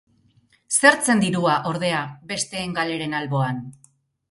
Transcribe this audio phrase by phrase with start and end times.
[0.79, 2.01] Zer zen dirua, ordea,
[2.33, 3.65] besteen galeren alboan?